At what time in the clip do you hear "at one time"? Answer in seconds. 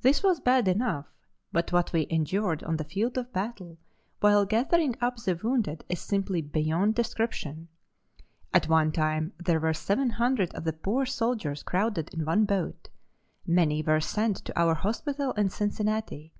8.54-9.34